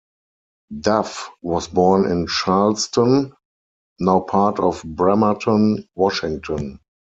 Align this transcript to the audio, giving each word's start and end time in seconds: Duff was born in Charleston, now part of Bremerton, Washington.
Duff 0.79 1.29
was 1.43 1.67
born 1.67 2.09
in 2.09 2.25
Charleston, 2.25 3.33
now 3.99 4.21
part 4.21 4.59
of 4.59 4.81
Bremerton, 4.83 5.87
Washington. 5.93 6.79